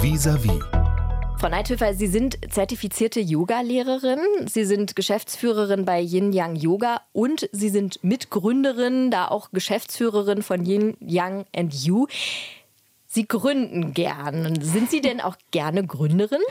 [0.00, 0.60] Vis-à-vis.
[1.38, 7.68] Frau Neithöfer, Sie sind zertifizierte Yoga-Lehrerin, Sie sind Geschäftsführerin bei Yin Yang Yoga und Sie
[7.68, 12.06] sind Mitgründerin, da auch Geschäftsführerin von Yin Yang and You.
[13.10, 14.60] Sie gründen gern.
[14.60, 16.42] Sind Sie denn auch gerne Gründerin?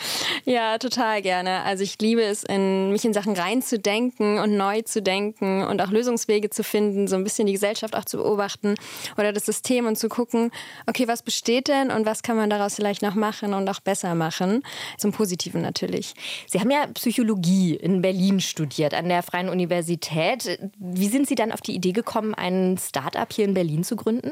[0.44, 1.62] Ja, total gerne.
[1.62, 5.92] Also ich liebe es, in, mich in Sachen reinzudenken und neu zu denken und auch
[5.92, 8.74] Lösungswege zu finden, so ein bisschen die Gesellschaft auch zu beobachten
[9.20, 10.50] oder das System und zu gucken,
[10.88, 14.16] okay, was besteht denn und was kann man daraus vielleicht noch machen und auch besser
[14.16, 14.64] machen?
[14.98, 16.16] Zum Positiven natürlich.
[16.48, 20.60] Sie haben ja Psychologie in Berlin studiert, an der Freien Universität.
[20.80, 24.32] Wie sind Sie dann auf die Idee gekommen, ein Start-up hier in Berlin zu gründen?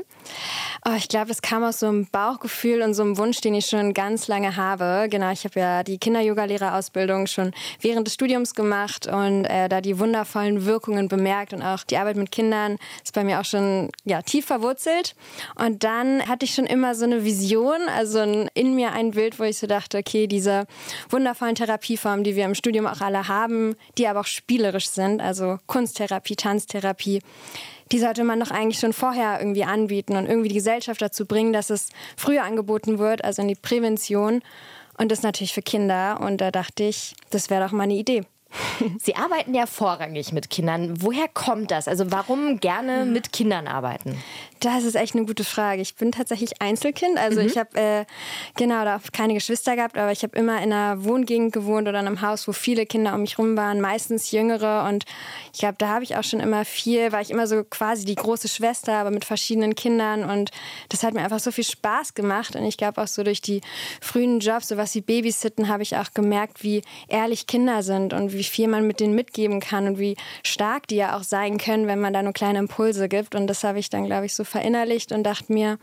[0.88, 3.66] Oh, ich glaube, es kam aus so einem Bauchgefühl und so einem Wunsch, den ich
[3.66, 5.08] schon ganz lange habe.
[5.10, 7.52] Genau, ich habe ja die Kinder-Yoga-Lehrerausbildung schon
[7.82, 12.16] während des Studiums gemacht und äh, da die wundervollen Wirkungen bemerkt und auch die Arbeit
[12.16, 15.14] mit Kindern ist bei mir auch schon ja, tief verwurzelt.
[15.56, 18.22] Und dann hatte ich schon immer so eine Vision, also
[18.54, 20.68] in mir ein Bild, wo ich so dachte, okay, diese
[21.10, 25.58] wundervollen Therapieformen, die wir im Studium auch alle haben, die aber auch spielerisch sind, also
[25.68, 27.20] Kunsttherapie, Tanztherapie,
[27.92, 31.54] die sollte man doch eigentlich schon vorher irgendwie anbieten und irgendwie die Gesellschaft dazu bringen,
[31.54, 34.42] dass es früher angeboten wird, also in die Prävention.
[34.98, 36.20] Und das natürlich für Kinder.
[36.22, 38.24] Und da dachte ich, das wäre doch mal eine Idee.
[39.00, 41.02] Sie arbeiten ja vorrangig mit Kindern.
[41.02, 41.88] Woher kommt das?
[41.88, 44.18] Also warum gerne mit Kindern arbeiten?
[44.60, 45.82] Das ist echt eine gute Frage.
[45.82, 47.18] Ich bin tatsächlich Einzelkind.
[47.18, 47.48] Also mhm.
[47.48, 48.06] ich habe äh,
[48.56, 52.08] genau da keine Geschwister gehabt, aber ich habe immer in einer Wohngegend gewohnt oder in
[52.08, 54.88] einem Haus, wo viele Kinder um mich rum waren, meistens jüngere.
[54.88, 55.06] Und
[55.54, 58.16] ich glaube, da habe ich auch schon immer viel, war ich immer so quasi die
[58.16, 60.24] große Schwester, aber mit verschiedenen Kindern.
[60.24, 60.52] Und
[60.90, 62.56] das hat mir einfach so viel Spaß gemacht.
[62.56, 63.62] Und ich glaube auch so durch die
[64.02, 68.34] frühen Jobs, so was wie Babysitten, habe ich auch gemerkt, wie ehrlich Kinder sind und
[68.38, 71.88] wie viel man mit denen mitgeben kann und wie stark die ja auch sein können,
[71.88, 73.36] wenn man da nur kleine Impulse gibt.
[73.36, 75.78] Und das habe ich dann, glaube ich, so verinnerlicht und dachte mir,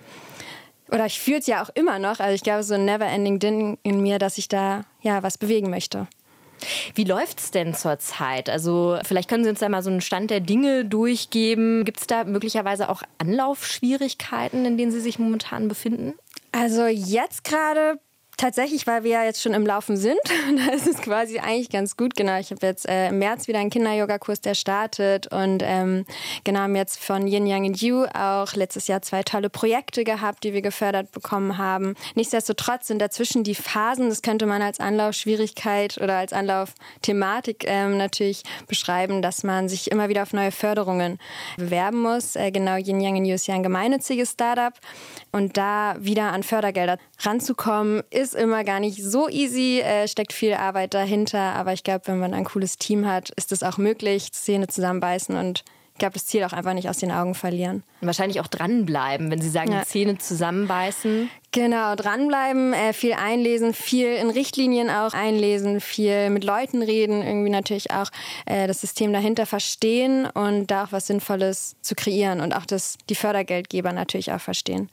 [0.90, 3.78] oder ich fühle es ja auch immer noch, also ich glaube, so ein never-ending Ding
[3.82, 6.06] in mir, dass ich da ja was bewegen möchte.
[6.94, 8.48] Wie läuft es denn zurzeit?
[8.48, 11.84] Also vielleicht können Sie uns da mal so einen Stand der Dinge durchgeben.
[11.84, 16.14] Gibt es da möglicherweise auch Anlaufschwierigkeiten, in denen Sie sich momentan befinden?
[16.52, 17.98] Also jetzt gerade
[18.42, 20.18] Tatsächlich, weil wir ja jetzt schon im Laufen sind,
[20.56, 22.16] da ist es quasi eigentlich ganz gut.
[22.16, 26.04] Genau, ich habe jetzt äh, im März wieder einen Kinder-Yoga-Kurs, der startet und ähm,
[26.42, 30.42] genau haben jetzt von Yin Yang and You auch letztes Jahr zwei tolle Projekte gehabt,
[30.42, 31.94] die wir gefördert bekommen haben.
[32.16, 38.42] Nichtsdestotrotz sind dazwischen die Phasen, das könnte man als Anlaufschwierigkeit oder als Anlaufthematik ähm, natürlich
[38.66, 41.20] beschreiben, dass man sich immer wieder auf neue Förderungen
[41.58, 42.34] bewerben muss.
[42.34, 44.74] Äh, genau, Yin Yang and You ist ja ein gemeinnütziges Startup
[45.30, 50.32] und da wieder an Fördergelder ranzukommen, ist ist immer gar nicht so easy, äh, steckt
[50.32, 51.54] viel Arbeit dahinter.
[51.54, 55.36] Aber ich glaube, wenn man ein cooles Team hat, ist es auch möglich, Zähne zusammenbeißen
[55.36, 57.82] und ich glaube, das Ziel auch einfach nicht aus den Augen verlieren.
[58.00, 59.84] Und wahrscheinlich auch dranbleiben, wenn Sie sagen, ja.
[59.84, 61.28] Zähne zusammenbeißen.
[61.52, 67.50] Genau, dranbleiben, äh, viel einlesen, viel in Richtlinien auch einlesen, viel mit Leuten reden, irgendwie
[67.50, 68.08] natürlich auch
[68.46, 72.96] äh, das System dahinter verstehen und da auch was Sinnvolles zu kreieren und auch das,
[73.10, 74.88] die Fördergeldgeber natürlich auch verstehen.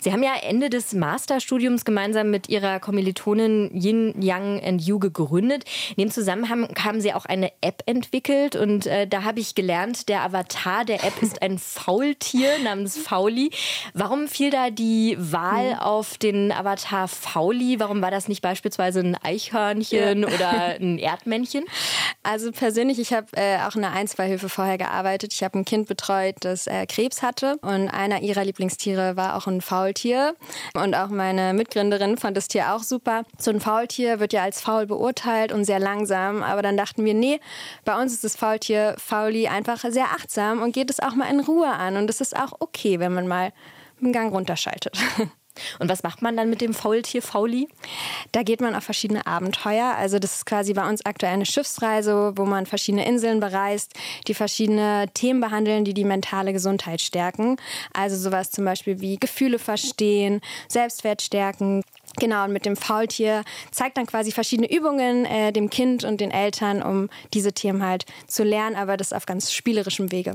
[0.00, 5.64] Sie haben ja Ende des Masterstudiums gemeinsam mit Ihrer Kommilitonin Yin Yang and You gegründet.
[5.96, 10.08] In dem Zusammenhang haben Sie auch eine App entwickelt und äh, da habe ich gelernt,
[10.08, 13.50] der Avatar der App ist ein Faultier namens Fauli.
[13.94, 15.78] Warum fiel da die Wahl hm.
[15.78, 17.80] auf den Avatar Fauli?
[17.80, 20.28] Warum war das nicht beispielsweise ein Eichhörnchen ja.
[20.28, 21.64] oder ein Erdmännchen?
[22.22, 25.32] Also persönlich, ich habe äh, auch in einer Einzweihilfe vorher gearbeitet.
[25.32, 29.46] Ich habe ein Kind betreut, das äh, Krebs hatte und einer ihrer Lieblingstiere war auch
[29.46, 30.36] ein Faultier.
[30.74, 33.22] Und auch meine Mitgründerin fand das Tier auch super.
[33.38, 36.42] So ein Faultier wird ja als faul beurteilt und sehr langsam.
[36.42, 37.40] Aber dann dachten wir, nee,
[37.84, 41.40] bei uns ist das Faultier Fauli einfach sehr achtsam und geht es auch mal in
[41.40, 41.96] Ruhe an.
[41.96, 43.52] Und es ist auch okay, wenn man mal
[44.00, 44.98] einen Gang runterschaltet.
[45.78, 47.68] Und was macht man dann mit dem Faultier Fauli?
[48.32, 49.94] Da geht man auf verschiedene Abenteuer.
[49.96, 53.94] Also das ist quasi bei uns aktuell eine Schiffsreise, wo man verschiedene Inseln bereist,
[54.26, 57.56] die verschiedene Themen behandeln, die die mentale Gesundheit stärken.
[57.92, 61.82] Also sowas zum Beispiel wie Gefühle verstehen, Selbstwert stärken,
[62.18, 66.32] Genau, und mit dem Faultier zeigt dann quasi verschiedene Übungen äh, dem Kind und den
[66.32, 70.34] Eltern, um diese Themen halt zu lernen, aber das auf ganz spielerischem Wege.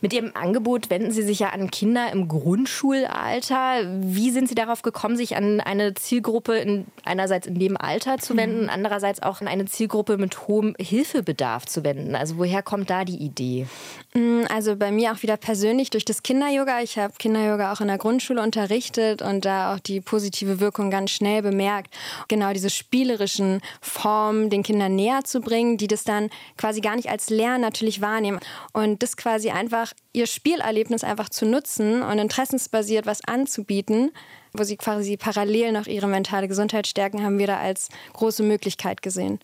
[0.00, 3.82] Mit Ihrem Angebot wenden Sie sich ja an Kinder im Grundschulalter.
[4.00, 8.36] Wie sind Sie darauf gekommen, sich an eine Zielgruppe in, einerseits in dem Alter zu
[8.36, 8.70] wenden, mhm.
[8.70, 12.14] andererseits auch an eine Zielgruppe mit hohem Hilfebedarf zu wenden?
[12.14, 13.66] Also woher kommt da die Idee?
[14.14, 16.80] Mm, also bei mir auch wieder persönlich durch das Kinder-Yoga.
[16.80, 21.10] Ich habe Kinder-Yoga auch in der Grundschule unterrichtet und da auch die positive Wirkung ganz
[21.10, 21.94] schnell bemerkt.
[22.28, 27.10] Genau diese spielerischen Formen den Kindern näher zu bringen, die das dann quasi gar nicht
[27.10, 28.40] als Lernen natürlich wahrnehmen.
[28.72, 34.12] Und das quasi einfach ihr Spielerlebnis einfach zu nutzen und interessensbasiert was anzubieten,
[34.52, 39.00] wo sie quasi parallel noch ihre mentale Gesundheit stärken, haben wir da als große Möglichkeit
[39.00, 39.40] gesehen.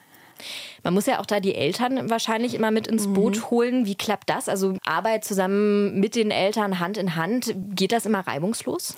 [0.82, 3.50] Man muss ja auch da die Eltern wahrscheinlich immer mit ins Boot mhm.
[3.50, 3.86] holen.
[3.86, 4.48] Wie klappt das?
[4.48, 8.94] Also Arbeit zusammen mit den Eltern Hand in Hand, geht das immer reibungslos?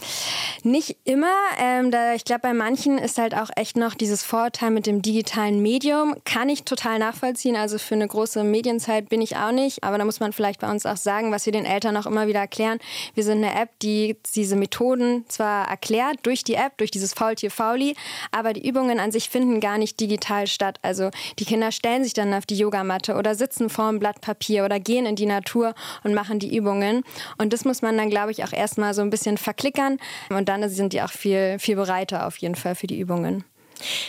[0.63, 1.33] Nicht immer.
[1.61, 5.03] Ähm, da, ich glaube, bei manchen ist halt auch echt noch dieses Vorurteil mit dem
[5.03, 6.15] digitalen Medium.
[6.25, 7.57] Kann ich total nachvollziehen.
[7.57, 9.83] Also für eine große Medienzeit bin ich auch nicht.
[9.83, 12.27] Aber da muss man vielleicht bei uns auch sagen, was wir den Eltern auch immer
[12.27, 12.79] wieder erklären.
[13.15, 17.51] Wir sind eine App, die diese Methoden zwar erklärt durch die App, durch dieses Faultier
[17.51, 17.95] Fauli,
[18.31, 20.79] aber die Übungen an sich finden gar nicht digital statt.
[20.83, 24.65] Also die Kinder stellen sich dann auf die Yogamatte oder sitzen vor einem Blatt Papier
[24.65, 27.03] oder gehen in die Natur und machen die Übungen.
[27.39, 29.99] Und das muss man dann, glaube ich, auch erstmal so ein bisschen verklickern.
[30.31, 33.45] Und dann sind die auch viel, viel bereiter auf jeden Fall für die Übungen.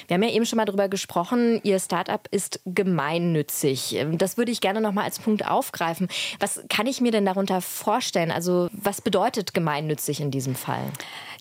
[0.07, 3.97] Wir haben ja eben schon mal darüber gesprochen, Ihr Startup ist gemeinnützig.
[4.13, 6.07] Das würde ich gerne noch mal als Punkt aufgreifen.
[6.39, 8.31] Was kann ich mir denn darunter vorstellen?
[8.31, 10.83] Also was bedeutet gemeinnützig in diesem Fall?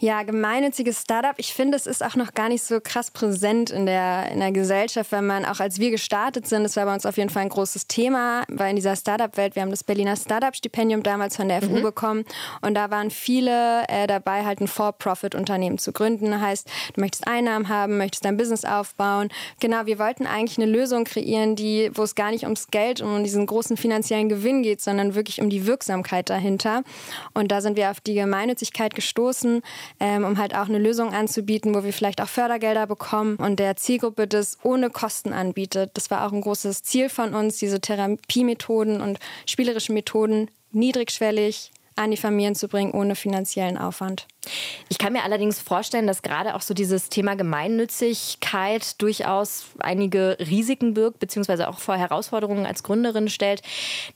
[0.02, 1.34] Ja, gemeinnütziges Startup.
[1.36, 4.50] Ich finde, es ist auch noch gar nicht so krass präsent in der, in der
[4.50, 7.42] Gesellschaft, wenn man auch als wir gestartet sind, das war bei uns auf jeden Fall
[7.42, 11.62] ein großes Thema, weil in dieser Startup-Welt, wir haben das Berliner Startup-Stipendium damals von der
[11.62, 11.82] FU mhm.
[11.82, 12.24] bekommen
[12.62, 16.40] und da waren viele äh, dabei, halt ein For-Profit-Unternehmen zu gründen.
[16.40, 19.28] Heißt, du möchtest Einnahmen haben, möchtest dein Business aufbauen.
[19.60, 23.16] Genau, wir wollten eigentlich eine Lösung kreieren, die, wo es gar nicht ums Geld und
[23.16, 26.82] um diesen großen finanziellen Gewinn geht, sondern wirklich um die Wirksamkeit dahinter.
[27.34, 29.62] Und da sind wir auf die Gemeinnützigkeit gestoßen
[30.00, 33.76] ähm, um halt auch eine Lösung anzubieten, wo wir vielleicht auch Fördergelder bekommen und der
[33.76, 35.90] Zielgruppe das ohne Kosten anbietet.
[35.94, 42.10] Das war auch ein großes Ziel von uns, diese Therapiemethoden und spielerischen Methoden niedrigschwellig an
[42.10, 44.26] die Familien zu bringen, ohne finanziellen Aufwand.
[44.88, 50.94] Ich kann mir allerdings vorstellen, dass gerade auch so dieses Thema Gemeinnützigkeit durchaus einige Risiken
[50.94, 53.62] birgt, beziehungsweise auch vor Herausforderungen als Gründerin stellt.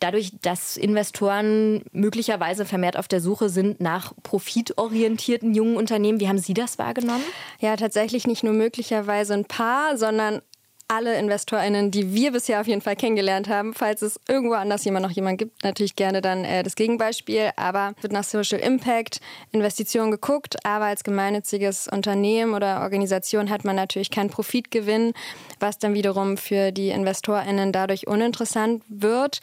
[0.01, 6.19] Dadurch, dass Investoren möglicherweise vermehrt auf der Suche sind nach profitorientierten jungen Unternehmen.
[6.19, 7.25] Wie haben Sie das wahrgenommen?
[7.61, 10.43] Ja, tatsächlich nicht nur möglicherweise ein paar, sondern
[10.89, 13.75] alle InvestorInnen, die wir bisher auf jeden Fall kennengelernt haben.
[13.75, 17.51] Falls es irgendwo anders jemand noch jemand gibt, natürlich gerne dann äh, das Gegenbeispiel.
[17.57, 19.21] Aber wird nach Social Impact
[19.53, 20.65] Investitionen geguckt.
[20.65, 25.13] Aber als gemeinnütziges Unternehmen oder Organisation hat man natürlich keinen Profitgewinn,
[25.59, 29.41] was dann wiederum für die InvestorInnen dadurch uninteressant wird.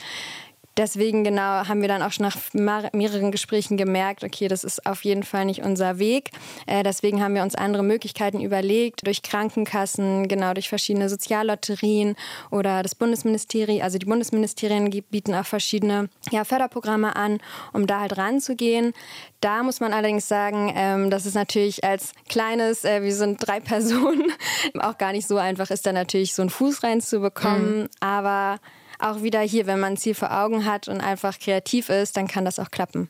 [0.75, 5.03] Deswegen genau haben wir dann auch schon nach mehreren Gesprächen gemerkt, okay, das ist auf
[5.03, 6.31] jeden Fall nicht unser Weg.
[6.65, 12.15] Äh, deswegen haben wir uns andere Möglichkeiten überlegt, durch Krankenkassen, genau durch verschiedene Soziallotterien
[12.49, 17.39] oder das Bundesministerium, also die Bundesministerien bieten auch verschiedene ja, Förderprogramme an,
[17.71, 18.93] um da halt ranzugehen.
[19.41, 23.59] Da muss man allerdings sagen, ähm, dass es natürlich als kleines, äh, wir sind drei
[23.59, 24.31] Personen,
[24.79, 27.81] auch gar nicht so einfach ist, da natürlich so einen Fuß reinzubekommen.
[27.81, 27.89] Mhm.
[27.99, 28.59] Aber
[29.03, 32.27] auch wieder hier, wenn man ein Ziel vor Augen hat und einfach kreativ ist, dann
[32.27, 33.09] kann das auch klappen.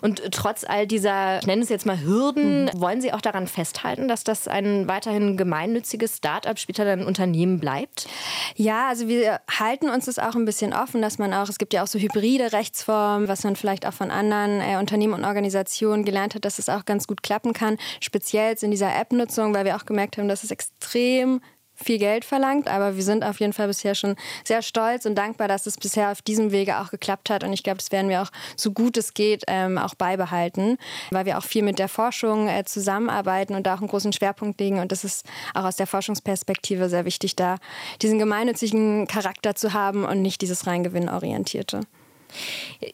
[0.00, 2.70] Und trotz all dieser, ich nenne es jetzt mal Hürden, mhm.
[2.80, 8.08] wollen Sie auch daran festhalten, dass das ein weiterhin gemeinnütziges Start-up später dann Unternehmen bleibt?
[8.56, 11.72] Ja, also wir halten uns das auch ein bisschen offen, dass man auch, es gibt
[11.72, 16.04] ja auch so hybride Rechtsformen, was man vielleicht auch von anderen äh, Unternehmen und Organisationen
[16.04, 19.76] gelernt hat, dass es auch ganz gut klappen kann, speziell in dieser App-Nutzung, weil wir
[19.76, 21.40] auch gemerkt haben, dass es extrem
[21.82, 25.48] viel Geld verlangt, aber wir sind auf jeden Fall bisher schon sehr stolz und dankbar,
[25.48, 27.44] dass es bisher auf diesem Wege auch geklappt hat.
[27.44, 30.76] Und ich glaube, das werden wir auch so gut es geht ähm, auch beibehalten,
[31.10, 34.60] weil wir auch viel mit der Forschung äh, zusammenarbeiten und da auch einen großen Schwerpunkt
[34.60, 34.78] legen.
[34.78, 37.56] Und das ist auch aus der Forschungsperspektive sehr wichtig, da
[38.02, 41.80] diesen gemeinnützigen Charakter zu haben und nicht dieses rein gewinnorientierte.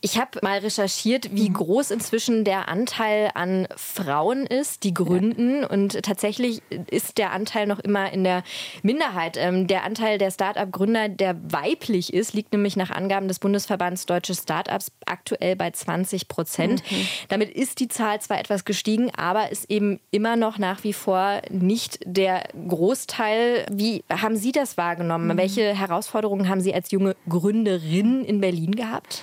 [0.01, 1.55] Ich habe mal recherchiert, wie mhm.
[1.55, 5.63] groß inzwischen der Anteil an Frauen ist, die gründen.
[5.63, 5.69] Ja.
[5.69, 8.43] Und tatsächlich ist der Anteil noch immer in der
[8.83, 9.37] Minderheit.
[9.37, 14.35] Ähm, der Anteil der Start-up-Gründer, der weiblich ist, liegt nämlich nach Angaben des Bundesverbands Deutsche
[14.35, 16.83] Start-ups aktuell bei 20 Prozent.
[16.91, 17.07] Mhm.
[17.29, 21.43] Damit ist die Zahl zwar etwas gestiegen, aber ist eben immer noch nach wie vor
[21.51, 23.67] nicht der Großteil.
[23.71, 25.29] Wie haben Sie das wahrgenommen?
[25.29, 25.37] Mhm.
[25.37, 29.23] Welche Herausforderungen haben Sie als junge Gründerin in Berlin gehabt?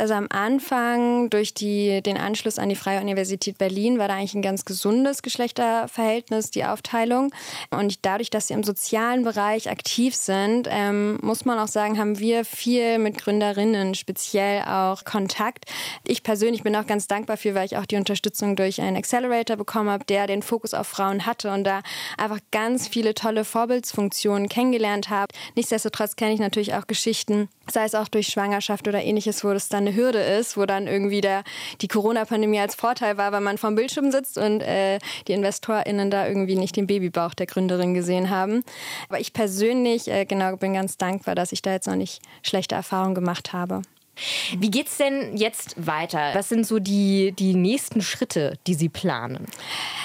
[0.00, 4.32] Also am Anfang durch die, den Anschluss an die Freie Universität Berlin war da eigentlich
[4.32, 7.34] ein ganz gesundes Geschlechterverhältnis, die Aufteilung.
[7.68, 12.18] Und dadurch, dass sie im sozialen Bereich aktiv sind, ähm, muss man auch sagen, haben
[12.18, 15.66] wir viel mit Gründerinnen speziell auch Kontakt.
[16.08, 19.56] Ich persönlich bin auch ganz dankbar für, weil ich auch die Unterstützung durch einen Accelerator
[19.56, 21.82] bekommen habe, der den Fokus auf Frauen hatte und da
[22.16, 25.34] einfach ganz viele tolle Vorbildsfunktionen kennengelernt habe.
[25.56, 29.68] Nichtsdestotrotz kenne ich natürlich auch Geschichten, sei es auch durch Schwangerschaft oder ähnliches, wo das
[29.68, 31.44] dann eine Hürde ist, wo dann irgendwie der,
[31.80, 36.26] die Corona-Pandemie als Vorteil war, weil man vom Bildschirm sitzt und äh, die InvestorInnen da
[36.26, 38.64] irgendwie nicht den Babybauch der Gründerin gesehen haben.
[39.08, 42.74] Aber ich persönlich, äh, genau, bin ganz dankbar, dass ich da jetzt noch nicht schlechte
[42.74, 43.82] Erfahrungen gemacht habe.
[44.56, 46.30] Wie geht es denn jetzt weiter?
[46.34, 49.46] Was sind so die, die nächsten Schritte, die Sie planen?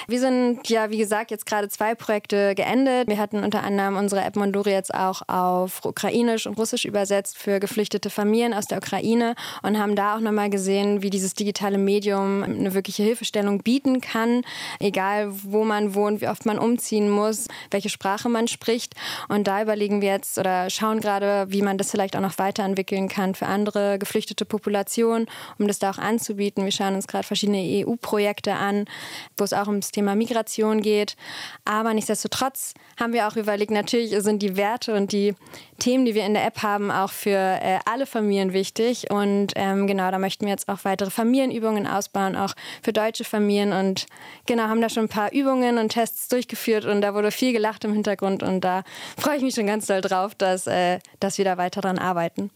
[0.08, 3.08] Wir sind ja, wie gesagt, jetzt gerade zwei Projekte geendet.
[3.08, 7.60] Wir hatten unter anderem unsere App Mondori jetzt auch auf Ukrainisch und Russisch übersetzt für
[7.60, 12.42] geflüchtete Familien aus der Ukraine und haben da auch nochmal gesehen, wie dieses digitale Medium
[12.42, 14.42] eine wirkliche Hilfestellung bieten kann,
[14.80, 18.94] egal wo man wohnt, wie oft man umziehen muss, welche Sprache man spricht.
[19.28, 23.08] Und da überlegen wir jetzt oder schauen gerade, wie man das vielleicht auch noch weiterentwickeln
[23.08, 25.26] kann für andere geflüchtete Populationen,
[25.58, 26.64] um das da auch anzubieten.
[26.64, 28.86] Wir schauen uns gerade verschiedene EU-Projekte an,
[29.36, 31.16] wo es auch ums Thema Migration geht.
[31.64, 35.34] Aber nichtsdestotrotz haben wir auch überlegt, natürlich sind die Werte und die
[35.78, 39.10] Themen, die wir in der App haben, auch für äh, alle Familien wichtig.
[39.10, 43.72] Und ähm, genau, da möchten wir jetzt auch weitere Familienübungen ausbauen, auch für deutsche Familien.
[43.72, 44.06] Und
[44.46, 47.84] genau, haben da schon ein paar Übungen und Tests durchgeführt und da wurde viel gelacht
[47.84, 48.42] im Hintergrund.
[48.42, 48.84] Und da
[49.18, 52.50] freue ich mich schon ganz doll drauf, dass, äh, dass wir da weiter dran arbeiten.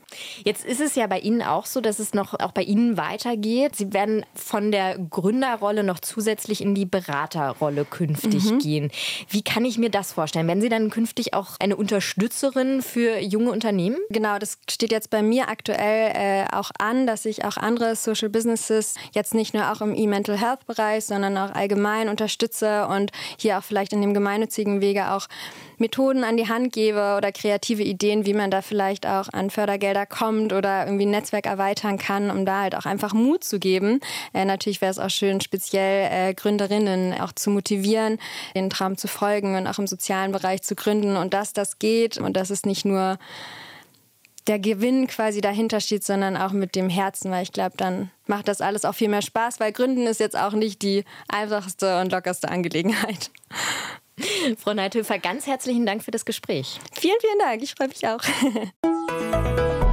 [0.45, 3.76] Jetzt ist es ja bei Ihnen auch so, dass es noch auch bei Ihnen weitergeht.
[3.76, 8.58] Sie werden von der Gründerrolle noch zusätzlich in die Beraterrolle künftig mhm.
[8.58, 8.90] gehen.
[9.28, 10.49] Wie kann ich mir das vorstellen?
[10.49, 13.96] Werden Sie dann künftig auch eine Unterstützerin für junge Unternehmen?
[14.10, 18.28] Genau, das steht jetzt bei mir aktuell äh, auch an, dass ich auch andere Social
[18.28, 23.58] Businesses jetzt nicht nur auch im E-Mental Health Bereich, sondern auch allgemein unterstütze und hier
[23.58, 25.26] auch vielleicht in dem gemeinnützigen Wege auch
[25.78, 30.06] Methoden an die Hand gebe oder kreative Ideen, wie man da vielleicht auch an Fördergelder
[30.06, 34.00] kommt oder irgendwie ein Netzwerk erweitern kann, um da halt auch einfach Mut zu geben.
[34.33, 38.19] Äh, natürlich wäre es auch schön, speziell äh, Gründerinnen auch zu motivieren,
[38.55, 42.19] den Traum zu folgen und auch im sozialen Bereich zu gründen und dass das geht
[42.19, 43.19] und dass es nicht nur
[44.47, 48.49] der Gewinn quasi dahinter steht, sondern auch mit dem Herzen, weil ich glaube, dann macht
[48.49, 52.11] das alles auch viel mehr Spaß, weil Gründen ist jetzt auch nicht die einfachste und
[52.11, 53.31] lockerste Angelegenheit.
[54.59, 56.79] Frau Neithöfer, ganz herzlichen Dank für das Gespräch.
[56.93, 57.62] Vielen, vielen Dank.
[57.62, 58.21] Ich freue mich auch.